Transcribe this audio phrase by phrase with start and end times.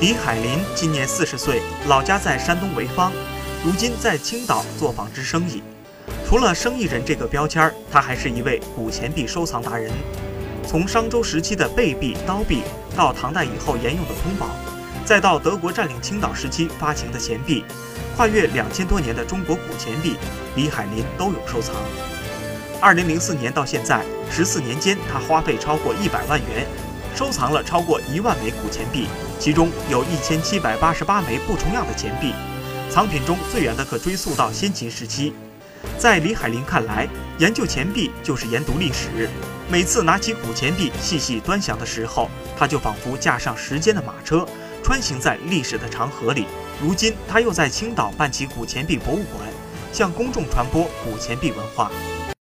[0.00, 3.10] 李海林今年四十岁，老家在山东潍坊，
[3.64, 5.60] 如今在青岛做纺织生意。
[6.24, 9.90] 除了生意人这个标签，他还是一位古钱币收藏达人。
[10.64, 12.62] 从商周时期的贝币、刀币，
[12.96, 14.46] 到唐代以后沿用的通宝，
[15.04, 17.64] 再到德国占领青岛时期发行的钱币，
[18.16, 20.14] 跨越两千多年的中国古钱币，
[20.54, 21.74] 李海林都有收藏。
[22.80, 26.64] 二零零四年到现在十四年间，他花费超过一百万元，
[27.14, 29.06] 收藏了超过一万枚古钱币。
[29.38, 32.32] 其中有一千七百八十八枚不重样的钱币，
[32.90, 35.32] 藏品中最远的可追溯到先秦时期。
[35.96, 37.08] 在李海林看来，
[37.38, 39.30] 研究钱币就是研读历史。
[39.70, 44.46] 每次拿起古钱币细细端详的时候，他就仿佛驾上时间的马车，
[44.82, 46.46] 穿行在历史的长河里。
[46.82, 49.48] 如今，他又在青岛办起古钱币博物馆，
[49.92, 51.90] 向公众传播古钱币文化。